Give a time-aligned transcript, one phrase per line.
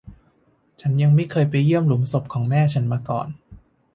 [0.81, 3.27] ฉันยังไม่เคยไปเยี่ยมหลุมศพของแม่ฉันมาก่อน